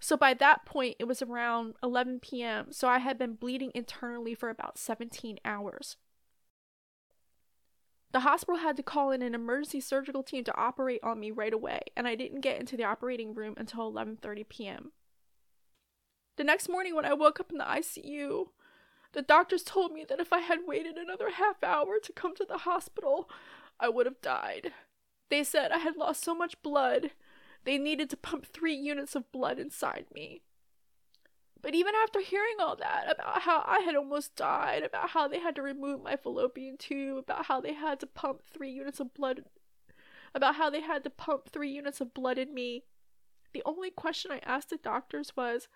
[0.00, 4.34] So by that point, it was around 11 p.m., so I had been bleeding internally
[4.34, 5.96] for about 17 hours.
[8.14, 11.52] The hospital had to call in an emergency surgical team to operate on me right
[11.52, 14.92] away, and I didn't get into the operating room until 11:30 p.m.
[16.36, 18.50] The next morning when I woke up in the ICU,
[19.14, 22.44] the doctors told me that if I had waited another half hour to come to
[22.44, 23.28] the hospital,
[23.80, 24.72] I would have died.
[25.28, 27.10] They said I had lost so much blood,
[27.64, 30.42] they needed to pump 3 units of blood inside me.
[31.64, 35.40] But even after hearing all that about how I had almost died, about how they
[35.40, 39.14] had to remove my fallopian tube, about how they had to pump three units of
[39.14, 39.46] blood,
[40.34, 42.84] about how they had to pump three units of blood in me,
[43.54, 45.68] the only question I asked the doctors was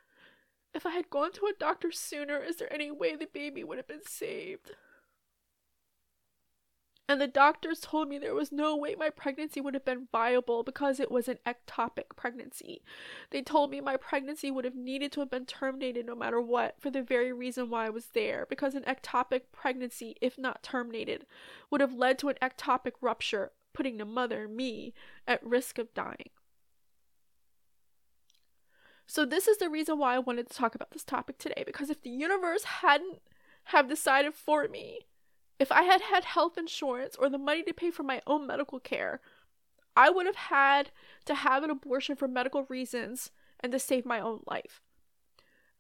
[0.75, 3.79] if I had gone to a doctor sooner, is there any way the baby would
[3.79, 4.73] have been saved?
[7.11, 10.63] And the doctors told me there was no way my pregnancy would have been viable
[10.63, 12.83] because it was an ectopic pregnancy.
[13.31, 16.75] They told me my pregnancy would have needed to have been terminated no matter what
[16.79, 21.25] for the very reason why I was there, because an ectopic pregnancy, if not terminated,
[21.71, 24.93] would have led to an ectopic rupture, putting the mother, me,
[25.27, 26.29] at risk of dying.
[29.07, 31.89] So this is the reason why I wanted to talk about this topic today because
[31.89, 33.23] if the universe hadn't
[33.65, 35.07] have decided for me
[35.59, 38.79] if I had had health insurance or the money to pay for my own medical
[38.79, 39.21] care,
[39.97, 40.91] I would have had
[41.25, 44.81] to have an abortion for medical reasons and to save my own life.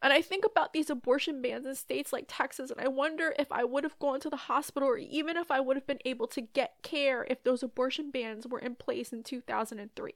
[0.00, 3.50] And I think about these abortion bans in states like Texas, and I wonder if
[3.50, 6.28] I would have gone to the hospital or even if I would have been able
[6.28, 10.14] to get care if those abortion bans were in place in 2003.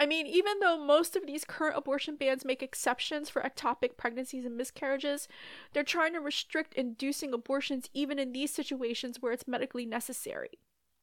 [0.00, 4.44] I mean, even though most of these current abortion bans make exceptions for ectopic pregnancies
[4.44, 5.26] and miscarriages,
[5.72, 10.60] they're trying to restrict inducing abortions even in these situations where it's medically necessary.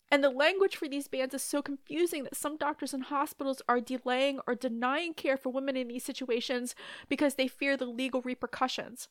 [0.10, 3.82] And the language for these bans is so confusing that some doctors and hospitals are
[3.82, 6.74] delaying or denying care for women in these situations
[7.10, 9.10] because they fear the legal repercussions.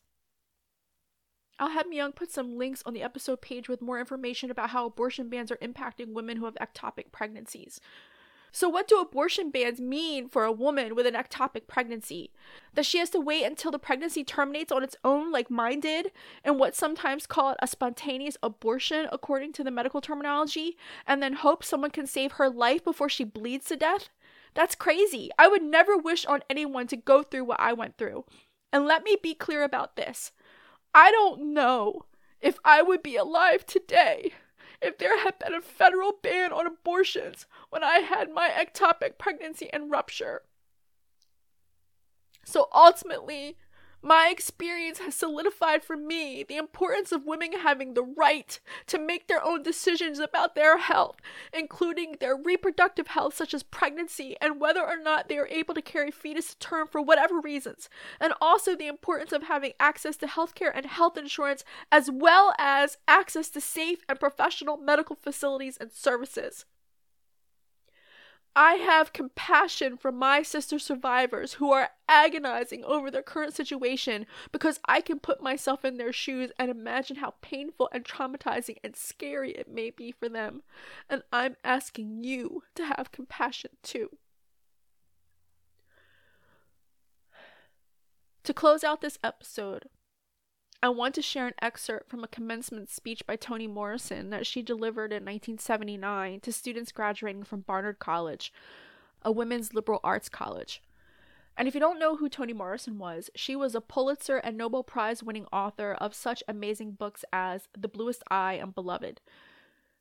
[1.59, 4.85] I'll have Myung put some links on the episode page with more information about how
[4.85, 7.79] abortion bans are impacting women who have ectopic pregnancies.
[8.55, 12.31] So, what do abortion bans mean for a woman with an ectopic pregnancy?
[12.73, 16.13] That she has to wait until the pregnancy terminates on its own, like mine did,
[16.41, 21.65] and what's sometimes called a spontaneous abortion, according to the medical terminology, and then hope
[21.65, 24.07] someone can save her life before she bleeds to death?
[24.53, 25.31] That's crazy.
[25.37, 28.23] I would never wish on anyone to go through what I went through.
[28.71, 30.31] And let me be clear about this
[30.93, 32.05] I don't know
[32.39, 34.31] if I would be alive today
[34.81, 39.69] if there had been a federal ban on abortions when I had my ectopic pregnancy
[39.71, 40.43] and rupture.
[42.45, 43.57] So ultimately,
[44.05, 49.27] my experience has solidified for me the importance of women having the right to make
[49.27, 51.15] their own decisions about their health,
[51.51, 55.81] including their reproductive health, such as pregnancy, and whether or not they are able to
[55.81, 57.89] carry fetus to term for whatever reasons,
[58.19, 62.97] and also the importance of having access to healthcare and health insurance, as well as
[63.07, 66.65] access to safe and professional medical facilities and services.
[68.55, 74.79] I have compassion for my sister survivors who are agonizing over their current situation because
[74.85, 79.51] I can put myself in their shoes and imagine how painful and traumatizing and scary
[79.51, 80.63] it may be for them.
[81.09, 84.11] And I'm asking you to have compassion too.
[88.45, 89.89] To close out this episode,
[90.83, 94.61] I want to share an excerpt from a commencement speech by Toni Morrison that she
[94.61, 98.53] delivered in 1979 to students graduating from Barnard College,
[99.23, 100.83] a women's liberal arts college.
[101.57, 104.83] And if you don't know who Toni Morrison was, she was a Pulitzer and Nobel
[104.83, 109.21] Prize winning author of such amazing books as The Bluest Eye and Beloved.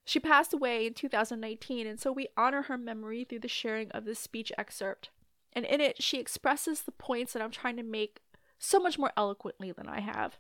[0.04, 4.04] She passed away in 2019, and so we honor her memory through the sharing of
[4.04, 5.10] this speech excerpt.
[5.54, 8.20] And in it, she expresses the points that I'm trying to make
[8.58, 10.38] so much more eloquently than I have.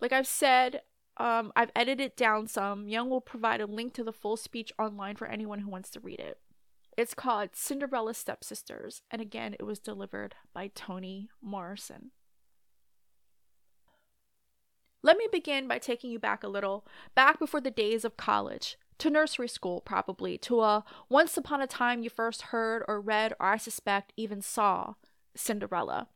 [0.00, 0.82] Like I've said,
[1.16, 2.86] um, I've edited it down some.
[2.86, 6.00] Myung will provide a link to the full speech online for anyone who wants to
[6.00, 6.38] read it.
[6.96, 12.12] It's called Cinderella Stepsisters, and again, it was delivered by Toni Morrison.
[15.02, 18.78] Let me begin by taking you back a little, back before the days of college,
[18.98, 23.34] to nursery school, probably, to a once upon a time you first heard or read,
[23.40, 24.94] or I suspect even saw
[25.36, 26.08] Cinderella.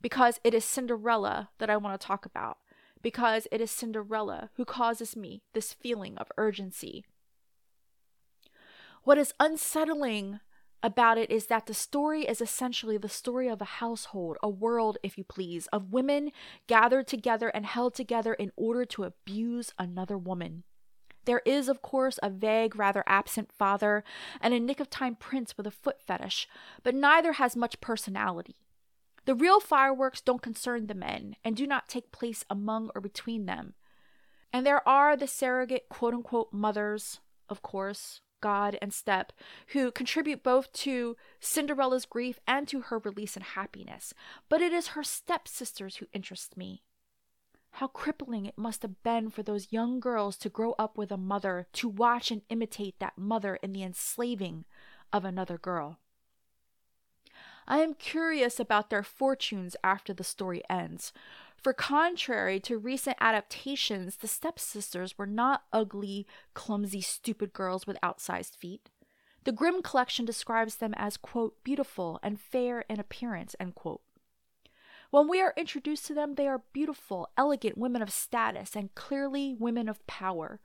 [0.00, 2.58] Because it is Cinderella that I want to talk about
[3.02, 7.04] because it is Cinderella who causes me this feeling of urgency.
[9.04, 10.40] What is unsettling
[10.82, 14.98] about it is that the story is essentially the story of a household, a world,
[15.02, 16.30] if you please, of women
[16.66, 20.64] gathered together and held together in order to abuse another woman.
[21.24, 24.04] There is, of course, a vague, rather absent father
[24.40, 26.48] and a nick of time prince with a foot fetish,
[26.82, 28.56] but neither has much personality.
[29.28, 33.44] The real fireworks don't concern the men and do not take place among or between
[33.44, 33.74] them.
[34.54, 37.20] And there are the surrogate quote unquote mothers,
[37.50, 39.34] of course, God and Step,
[39.74, 44.14] who contribute both to Cinderella's grief and to her release and happiness.
[44.48, 46.82] But it is her stepsisters who interest me.
[47.72, 51.18] How crippling it must have been for those young girls to grow up with a
[51.18, 54.64] mother, to watch and imitate that mother in the enslaving
[55.12, 55.98] of another girl.
[57.68, 61.12] I am curious about their fortunes after the story ends.
[61.62, 68.56] For contrary to recent adaptations, the stepsisters were not ugly, clumsy, stupid girls with outsized
[68.56, 68.88] feet.
[69.44, 74.00] The Grimm collection describes them as, quote, beautiful and fair in appearance, end quote.
[75.10, 79.54] When we are introduced to them, they are beautiful, elegant women of status and clearly
[79.58, 80.60] women of power.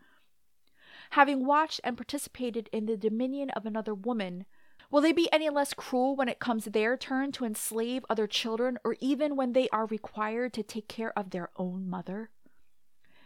[1.11, 4.45] Having watched and participated in the dominion of another woman,
[4.93, 8.77] Will they be any less cruel when it comes their turn to enslave other children,
[8.85, 12.29] or even when they are required to take care of their own mother?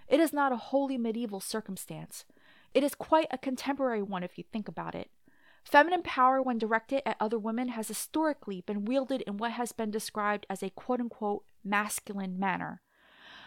[0.07, 2.24] It is not a wholly medieval circumstance.
[2.74, 5.09] It is quite a contemporary one if you think about it.
[5.65, 9.91] Feminine power, when directed at other women, has historically been wielded in what has been
[9.91, 12.82] described as a quote unquote masculine manner.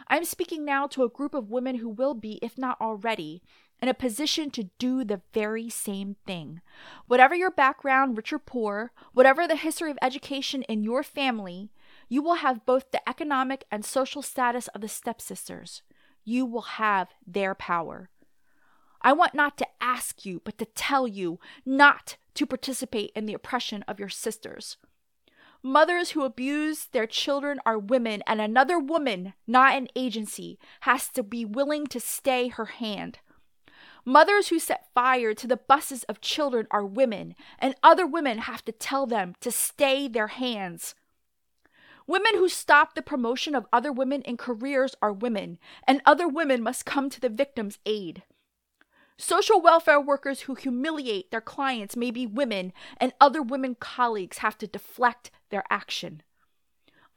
[0.09, 3.43] I am speaking now to a group of women who will be, if not already,
[3.83, 6.61] in a position to do the very same thing.
[7.07, 11.71] Whatever your background, rich or poor, whatever the history of education in your family,
[12.09, 15.83] you will have both the economic and social status of the stepsisters.
[16.25, 18.11] You will have their power.
[19.03, 23.35] I want not to ask you, but to tell you not to participate in the
[23.35, 24.77] oppression of your sisters.
[25.63, 31.23] Mothers who abuse their children are women, and another woman, not an agency, has to
[31.23, 33.19] be willing to stay her hand.
[34.05, 38.65] Mothers who set fire to the buses of children are women, and other women have
[38.65, 40.95] to tell them to stay their hands.
[42.07, 46.63] Women who stop the promotion of other women in careers are women, and other women
[46.63, 48.23] must come to the victim's aid.
[49.17, 54.57] Social welfare workers who humiliate their clients may be women, and other women colleagues have
[54.59, 56.23] to deflect their action.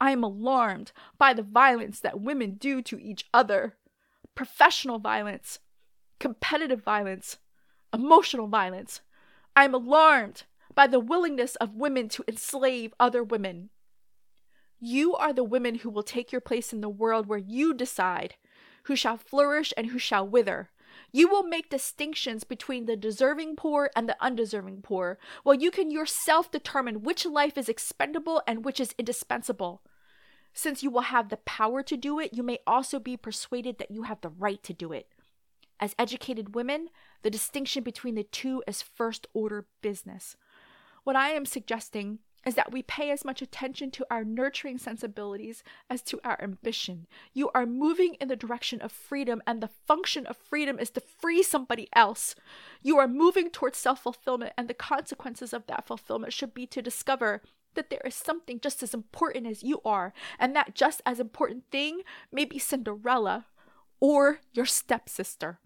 [0.00, 3.76] I am alarmed by the violence that women do to each other
[4.34, 5.60] professional violence,
[6.18, 7.38] competitive violence,
[7.92, 9.00] emotional violence.
[9.56, 10.44] I am alarmed
[10.74, 13.70] by the willingness of women to enslave other women.
[14.80, 18.34] You are the women who will take your place in the world where you decide
[18.84, 20.70] who shall flourish and who shall wither.
[21.12, 25.90] You will make distinctions between the deserving poor and the undeserving poor, while you can
[25.90, 29.82] yourself determine which life is expendable and which is indispensable.
[30.52, 33.90] Since you will have the power to do it, you may also be persuaded that
[33.90, 35.08] you have the right to do it.
[35.80, 36.88] As educated women,
[37.22, 40.36] the distinction between the two is first order business.
[41.02, 45.62] What I am suggesting is that we pay as much attention to our nurturing sensibilities
[45.88, 47.06] as to our ambition.
[47.32, 51.00] You are moving in the direction of freedom, and the function of freedom is to
[51.00, 52.34] free somebody else.
[52.82, 56.82] You are moving towards self fulfillment, and the consequences of that fulfillment should be to
[56.82, 57.42] discover
[57.74, 61.64] that there is something just as important as you are, and that just as important
[61.70, 63.46] thing may be Cinderella
[64.00, 65.58] or your stepsister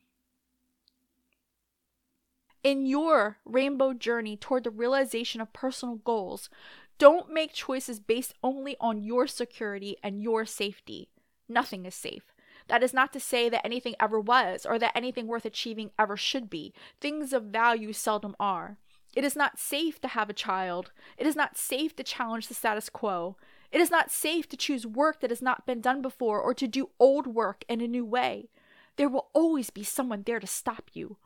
[2.69, 6.51] in your rainbow journey toward the realization of personal goals,
[6.99, 11.09] don't make choices based only on your security and your safety.
[11.49, 12.35] Nothing is safe.
[12.67, 16.15] That is not to say that anything ever was or that anything worth achieving ever
[16.15, 16.75] should be.
[17.01, 18.77] Things of value seldom are.
[19.17, 20.93] It is not safe to have a child.
[21.17, 23.39] It is not safe to challenge the status quo.
[23.73, 26.67] It is not safe to choose work that has not been done before or to
[26.67, 28.51] do old work in a new way.
[28.97, 31.17] There will always be someone there to stop you.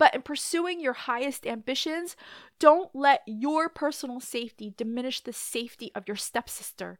[0.00, 2.16] But in pursuing your highest ambitions,
[2.58, 6.98] don't let your personal safety diminish the safety of your stepsister.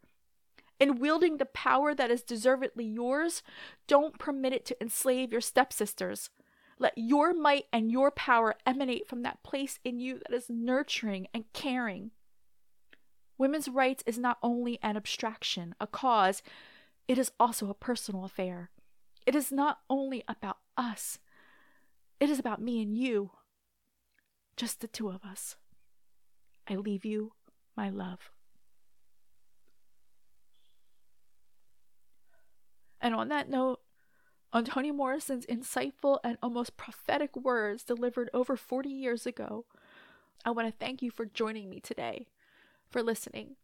[0.78, 3.42] In wielding the power that is deservedly yours,
[3.86, 6.28] don't permit it to enslave your stepsisters.
[6.78, 11.26] Let your might and your power emanate from that place in you that is nurturing
[11.32, 12.10] and caring.
[13.38, 16.42] Women's rights is not only an abstraction, a cause,
[17.08, 18.68] it is also a personal affair.
[19.24, 21.18] It is not only about us,
[22.20, 23.30] it is about me and you.
[24.56, 25.56] Just the two of us.
[26.68, 27.32] I leave you
[27.76, 28.30] my love.
[33.00, 33.80] And on that note,
[34.52, 39.64] on Toni Morrison's insightful and almost prophetic words delivered over 40 years ago,
[40.44, 42.28] I want to thank you for joining me today,
[42.90, 43.56] for listening.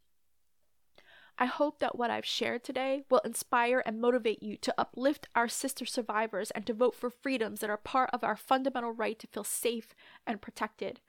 [1.38, 5.48] I hope that what I've shared today will inspire and motivate you to uplift our
[5.48, 9.26] sister survivors and to vote for freedoms that are part of our fundamental right to
[9.26, 9.94] feel safe
[10.26, 11.00] and protected.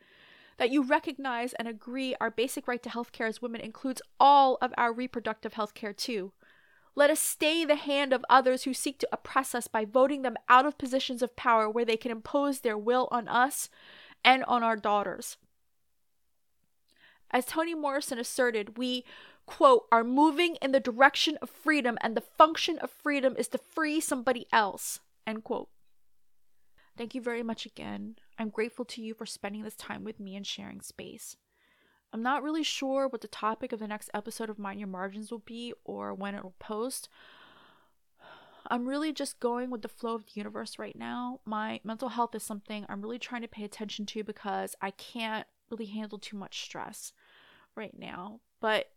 [0.57, 4.73] That you recognize and agree our basic right to healthcare as women includes all of
[4.78, 6.34] our reproductive healthcare too.
[6.93, 10.36] Let us stay the hand of others who seek to oppress us by voting them
[10.49, 13.69] out of positions of power where they can impose their will on us
[14.25, 15.38] and on our daughters.
[17.30, 19.03] As Toni Morrison asserted, we
[19.47, 23.57] quote, are moving in the direction of freedom, and the function of freedom is to
[23.57, 25.69] free somebody else, end quote.
[26.95, 28.17] Thank you very much again.
[28.37, 31.37] I'm grateful to you for spending this time with me and sharing space.
[32.13, 35.31] I'm not really sure what the topic of the next episode of Mind Your Margins
[35.31, 37.09] will be or when it will post.
[38.69, 41.39] I'm really just going with the flow of the universe right now.
[41.45, 45.47] My mental health is something I'm really trying to pay attention to because I can't
[45.69, 47.13] really handle too much stress
[47.75, 48.41] right now.
[48.59, 48.89] But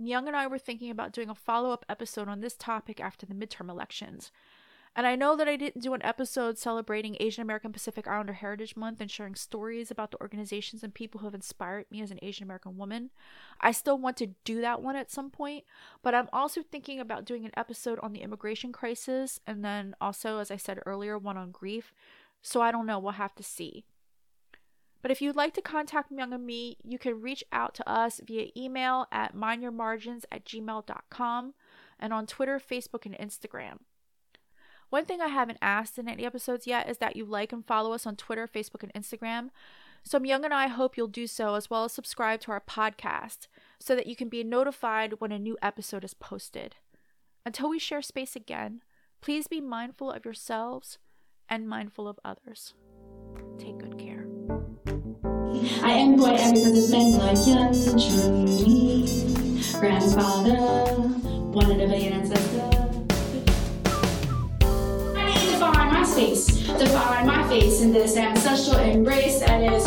[0.00, 3.26] Myung and I were thinking about doing a follow up episode on this topic after
[3.26, 4.30] the midterm elections.
[4.94, 8.76] And I know that I didn't do an episode celebrating Asian American Pacific Islander Heritage
[8.76, 12.18] Month and sharing stories about the organizations and people who have inspired me as an
[12.22, 13.10] Asian American woman.
[13.60, 15.64] I still want to do that one at some point,
[16.02, 20.38] but I'm also thinking about doing an episode on the immigration crisis and then also,
[20.38, 21.92] as I said earlier, one on grief.
[22.40, 23.84] So I don't know, we'll have to see.
[25.06, 28.20] But if you'd like to contact Myung and me, you can reach out to us
[28.26, 31.54] via email at mindyourmargins at gmail.com
[32.00, 33.78] and on Twitter, Facebook, and Instagram.
[34.90, 37.92] One thing I haven't asked in any episodes yet is that you like and follow
[37.92, 39.50] us on Twitter, Facebook, and Instagram.
[40.02, 43.46] So Myung and I hope you'll do so as well as subscribe to our podcast
[43.78, 46.74] so that you can be notified when a new episode is posted.
[47.44, 48.82] Until we share space again,
[49.20, 50.98] please be mindful of yourselves
[51.48, 52.74] and mindful of others.
[53.56, 54.05] Take good care.
[55.82, 57.72] I am who I am because it's men like Chun
[58.58, 62.62] Lee, grandfather, one in a billion ancestor.
[65.16, 69.62] I need to find my space, to find my face in this ancestral embrace that
[69.62, 69.84] is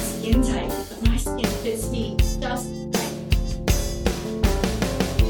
[0.00, 3.14] skin tight, but my skin fits me just right.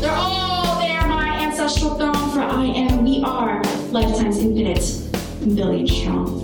[0.01, 3.63] They're all there, my ancestral throne, for I am, we are,
[3.93, 4.85] lifetimes infinite,
[5.55, 6.44] billion strong.